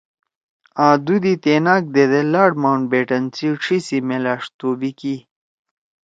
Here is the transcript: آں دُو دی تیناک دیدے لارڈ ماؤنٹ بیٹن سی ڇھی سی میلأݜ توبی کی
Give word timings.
آں 0.85 0.95
دُو 1.05 1.15
دی 1.23 1.33
تیناک 1.43 1.83
دیدے 1.93 2.21
لارڈ 2.33 2.53
ماؤنٹ 2.63 2.83
بیٹن 2.91 3.23
سی 3.35 3.47
ڇھی 3.61 3.77
سی 3.87 3.97
میلأݜ 4.07 4.41
توبی 4.59 4.91
کی 4.99 5.15